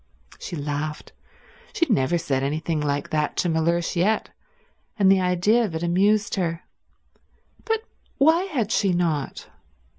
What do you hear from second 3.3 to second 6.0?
to Mellersh yet, and the idea of it